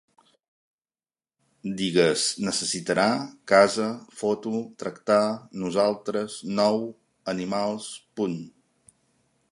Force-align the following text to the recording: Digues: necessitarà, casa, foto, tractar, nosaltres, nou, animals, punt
Digues: 1.81 2.23
necessitarà, 2.47 3.05
casa, 3.53 3.87
foto, 4.23 4.55
tractar, 4.85 5.21
nosaltres, 5.67 6.39
nou, 6.63 6.83
animals, 7.35 7.95
punt 8.19 8.39